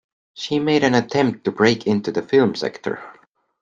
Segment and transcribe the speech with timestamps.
[0.33, 2.99] She made an attempt to break into the film sector.